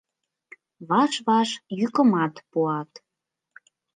Ваш-ваш 0.89 1.49
йӱкымат 1.79 2.35
пуат. 2.51 2.91